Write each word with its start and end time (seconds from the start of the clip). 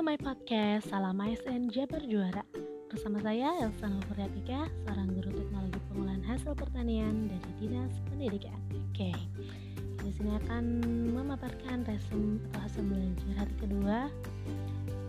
to 0.00 0.08
my 0.08 0.16
podcast 0.16 0.88
Salam 0.88 1.20
ASN 1.20 1.68
Jabar 1.68 2.00
Juara. 2.08 2.40
Bersama 2.88 3.20
saya 3.20 3.52
Elsa 3.60 3.84
Novriatika, 3.84 4.64
seorang 4.88 5.12
guru 5.12 5.28
teknologi 5.28 5.76
pengolahan 5.92 6.24
hasil 6.24 6.56
pertanian 6.56 7.28
dari 7.28 7.50
Dinas 7.60 7.92
Pendidikan 8.08 8.56
Oke, 8.72 9.12
di 10.00 10.10
sini 10.16 10.40
akan 10.40 10.64
memaparkan 11.12 11.84
resume 11.84 12.40
atau 12.48 12.60
hasil 12.64 12.80
belajar 12.80 13.44
hari 13.44 13.54
kedua 13.60 14.08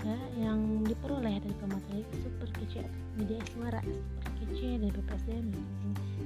ya, 0.03 0.17
yang 0.43 0.83
diperoleh 0.83 1.39
dari 1.39 1.55
pemateri 1.55 2.03
super 2.19 2.51
kecil 2.59 2.83
media 3.15 3.39
suara 3.55 3.79
super 3.87 4.31
kecil 4.43 4.75
dari 4.75 4.91
BPSDM 4.91 5.47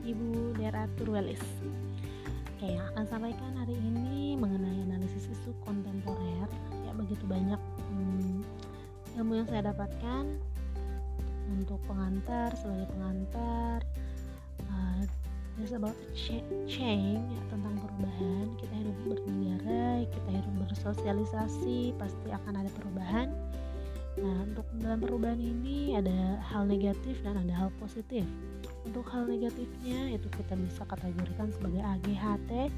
Ibu 0.09 0.57
Dera 0.57 0.89
Turwelis. 0.97 1.45
Oke, 2.57 2.73
yang 2.73 2.89
akan 2.97 3.05
sampaikan 3.05 3.61
hari 3.61 3.77
ini 3.77 4.33
mengenai 4.41 4.89
analisis 4.89 5.14
yang 9.45 9.61
saya 9.61 9.69
dapatkan 9.69 10.25
untuk 11.53 11.77
pengantar 11.85 12.49
sebagai 12.57 12.89
pengantar 12.97 13.77
uh, 14.73 15.05
it's 15.61 15.69
about 15.69 15.93
change 16.17 16.81
ya, 16.81 17.21
tentang 17.53 17.77
perubahan. 17.77 18.57
Kita 18.57 18.73
hidup 18.73 18.97
bernegara 19.05 20.01
kita 20.09 20.29
hidup 20.33 20.53
bersosialisasi 20.65 21.93
pasti 21.93 22.27
akan 22.33 22.53
ada 22.57 22.73
perubahan. 22.73 23.29
Nah 24.17 24.49
untuk 24.49 24.65
dalam 24.81 25.05
perubahan 25.05 25.37
ini 25.37 25.93
ada 25.93 26.41
hal 26.41 26.65
negatif 26.65 27.21
dan 27.21 27.37
ada 27.37 27.53
hal 27.53 27.69
positif. 27.77 28.25
Untuk 28.81 29.05
hal 29.13 29.29
negatifnya 29.29 30.09
itu 30.09 30.25
kita 30.41 30.57
bisa 30.57 30.89
kategorikan 30.89 31.53
sebagai 31.53 31.85
AGHT 31.85 32.73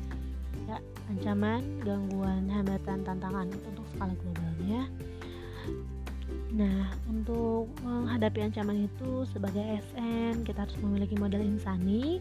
ya 0.67 0.83
ancaman 1.15 1.63
gangguan 1.79 2.43
hambatan 2.51 3.07
tantangan 3.07 3.47
untuk 3.55 3.87
skala 3.95 4.11
globalnya 4.19 4.91
Nah, 6.57 6.89
untuk 7.05 7.69
menghadapi 7.85 8.49
ancaman 8.49 8.89
itu 8.89 9.29
sebagai 9.29 9.61
SN 9.93 10.41
kita 10.41 10.65
harus 10.65 10.73
memiliki 10.81 11.13
modal 11.13 11.45
insani. 11.45 12.17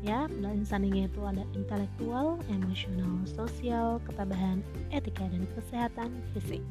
Ya, 0.00 0.24
modal 0.32 0.56
insaninya 0.56 1.04
itu 1.04 1.20
ada 1.20 1.44
intelektual, 1.52 2.40
emosional, 2.48 3.20
sosial, 3.28 4.00
ketabahan, 4.08 4.64
etika 4.88 5.28
dan 5.28 5.44
kesehatan 5.52 6.08
fisik. 6.32 6.64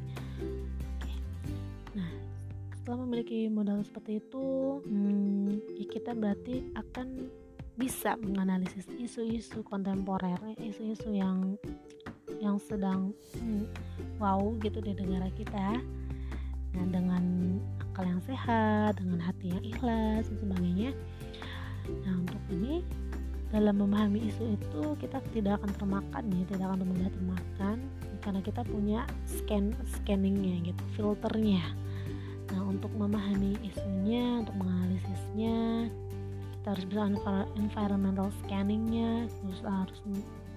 Oke. 0.97 1.14
Nah, 1.94 2.09
setelah 2.73 3.06
memiliki 3.06 3.53
modal 3.53 3.86
seperti 3.86 4.17
itu, 4.17 4.81
hmm, 4.90 5.78
ya 5.78 5.86
kita 5.86 6.17
berarti 6.17 6.66
akan 6.73 7.30
bisa 7.78 8.17
menganalisis 8.17 8.90
isu-isu 8.97 9.62
kontemporer, 9.62 10.42
isu-isu 10.58 11.14
yang 11.14 11.53
yang 12.42 12.58
sedang 12.58 13.14
hmm, 13.38 13.69
wow 14.17 14.42
gitu 14.59 14.81
di 14.81 14.92
negara 14.97 15.30
kita 15.38 15.80
nah, 16.76 16.86
dengan 16.92 17.23
akal 17.80 18.06
yang 18.12 18.22
sehat 18.28 19.00
dengan 19.00 19.23
hati 19.23 19.56
yang 19.56 19.64
ikhlas 19.64 20.28
dan 20.28 20.38
sebagainya. 20.44 20.92
Nah 22.04 22.14
untuk 22.20 22.44
ini 22.52 22.84
dalam 23.56 23.80
memahami 23.80 24.28
isu 24.28 24.59
itu 24.59 24.84
kita 25.00 25.23
tidak 25.31 25.64
akan 25.64 25.72
termakan 25.80 26.23
ya 26.28 26.44
tidak 26.52 26.68
akan 26.76 26.84
mudah 26.92 27.08
termakan 27.08 27.78
karena 28.20 28.42
kita 28.44 28.62
punya 28.68 29.00
scan 29.23 29.72
scanningnya 29.88 30.59
gitu 30.68 30.84
filternya. 31.00 31.64
Nah 32.52 32.62
untuk 32.68 32.92
memahami 33.00 33.56
isunya 33.64 34.44
untuk 34.44 34.59
menganalisisnya 34.59 35.88
kita 36.59 36.68
harus 36.73 36.86
bisa 36.90 37.02
environmental 37.56 38.28
scanningnya 38.44 39.31
terus 39.31 39.62
harus 39.64 40.00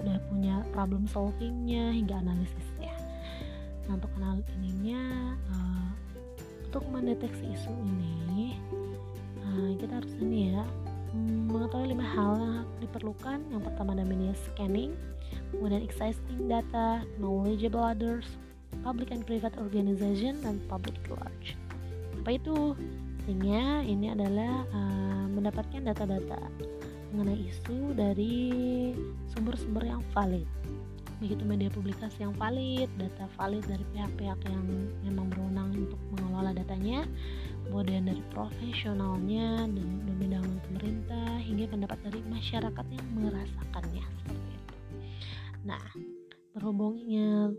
udah 0.03 0.19
punya 0.33 0.67
problem 0.75 1.07
solvingnya 1.07 1.95
hingga 1.95 2.19
analisisnya. 2.19 2.97
Nah 3.87 3.95
untuk 3.95 4.11
analisis 4.19 4.51
ininya 4.59 5.08
untuk 6.79 6.95
mendeteksi 6.95 7.59
isu 7.59 7.75
ini 8.31 8.55
uh, 9.43 9.75
kita 9.83 9.99
harus 9.99 10.15
ini 10.23 10.55
ya 10.55 10.63
mengetahui 11.51 11.91
lima 11.91 12.07
hal 12.07 12.39
yang 12.39 12.63
diperlukan. 12.79 13.43
Yang 13.51 13.63
pertama 13.67 13.99
ada 13.99 14.07
scanning 14.47 14.95
kemudian 15.51 15.83
existing 15.83 16.47
data 16.47 17.03
knowledgeable 17.19 17.83
others 17.83 18.31
public 18.87 19.11
and 19.11 19.27
private 19.27 19.59
organization 19.59 20.39
dan 20.39 20.63
public 20.71 20.95
large. 21.11 21.59
Apa 22.23 22.39
itu? 22.39 22.79
Sehingga 23.27 23.83
ini 23.83 24.15
adalah 24.15 24.63
uh, 24.71 25.27
mendapatkan 25.35 25.83
data-data 25.83 26.39
mengenai 27.11 27.43
isu 27.43 27.91
dari 27.99 28.55
sumber-sumber 29.35 29.83
yang 29.83 29.99
valid 30.15 30.47
begitu 31.19 31.43
media 31.43 31.71
publikasi 31.71 32.23
yang 32.23 32.35
valid, 32.39 32.87
data 32.95 33.27
valid 33.35 33.67
dari 33.67 33.83
pihak-pihak 33.95 34.39
yang 34.47 34.65
memang 35.03 35.27
berwenang 35.35 35.75
untuk 35.75 35.99
mengelola 36.15 36.55
datanya, 36.55 37.03
kemudian 37.67 38.07
dari 38.07 38.23
profesionalnya 38.31 39.67
dan 39.67 39.89
bidang 40.19 40.47
pemerintah 40.71 41.43
hingga 41.43 41.67
pendapat 41.71 41.99
dari 42.07 42.21
masyarakat 42.31 42.87
yang 42.95 43.07
merasakannya 43.19 44.05
seperti 44.23 44.51
itu. 44.55 44.75
Nah, 45.67 45.85
berhubungnya 46.55 47.51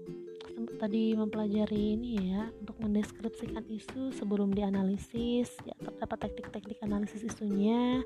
tadi 0.79 1.15
mempelajari 1.15 1.95
ini 1.95 2.31
ya 2.31 2.47
untuk 2.59 2.79
mendeskripsikan 2.79 3.63
isu 3.67 4.15
sebelum 4.15 4.51
dianalisis. 4.55 5.53
Ya 5.67 5.75
terdapat 5.79 6.27
teknik-teknik 6.27 6.79
analisis 6.83 7.23
isunya. 7.23 8.03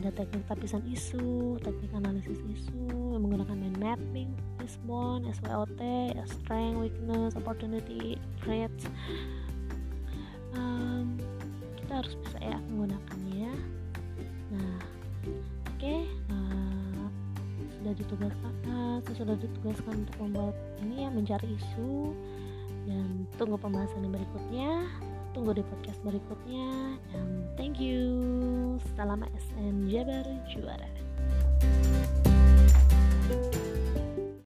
Ada 0.00 0.10
teknik 0.14 0.46
tapisan 0.46 0.82
isu 0.90 1.58
teknik 1.62 1.92
analisis 1.94 2.38
isu 2.40 3.14
yang 3.14 3.22
menggunakan 3.26 3.58
mind 3.58 3.78
mapping 3.78 4.30
Fishbone, 4.58 5.28
SWOT 5.28 5.82
strength 6.24 6.78
weakness 6.80 7.36
opportunity 7.36 8.16
threats. 8.40 8.88
Um, 10.54 11.18
kita 11.76 12.00
harus 12.00 12.14
bisa 12.22 12.38
ya 12.40 12.56
menggunakannya 12.70 13.33
ditugaskan 17.96 18.52
uh, 18.68 18.98
saya 19.06 19.14
sudah 19.24 19.36
ditugaskan 19.38 20.06
untuk 20.06 20.16
membuat 20.20 20.56
ini 20.82 21.06
ya 21.06 21.10
mencari 21.10 21.48
isu. 21.54 22.14
Dan 22.84 23.24
tunggu 23.40 23.56
pembahasan 23.56 24.04
yang 24.04 24.12
berikutnya 24.12 24.70
tunggu 25.34 25.56
di 25.56 25.64
podcast 25.66 25.98
berikutnya. 26.04 27.00
Dan 27.10 27.48
thank 27.56 27.80
you. 27.80 28.02
Salam 28.94 29.24
SN 29.34 29.88
Jabar 29.90 30.26
Juara 30.52 32.03